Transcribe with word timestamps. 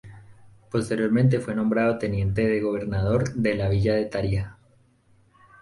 Posteriormente 0.71 1.39
fue 1.39 1.53
nombrado 1.53 1.99
teniente 1.99 2.47
de 2.47 2.59
gobernador 2.59 3.33
de 3.35 3.53
la 3.53 3.69
villa 3.69 3.93
de 3.93 4.05
Tarija. 4.05 4.57